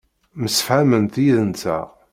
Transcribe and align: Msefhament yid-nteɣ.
Msefhament 0.41 1.13
yid-nteɣ. 1.23 1.87